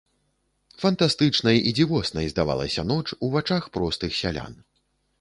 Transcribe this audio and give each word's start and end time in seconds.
Фантастычнай 0.83 1.61
і 1.71 1.75
дзівоснай 1.81 2.33
здавалася 2.33 2.89
ноч 2.95 3.07
у 3.25 3.33
вачах 3.39 3.73
простых 3.81 4.21
сялян. 4.25 4.53